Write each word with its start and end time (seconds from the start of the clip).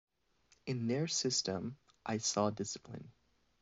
In 0.65 0.87
their 0.87 1.07
system, 1.07 1.77
I 2.03 2.17
saw 2.17 2.49
discipline. 2.49 3.11